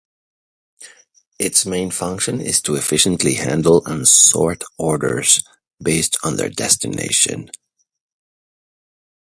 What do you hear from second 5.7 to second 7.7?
based on their destination.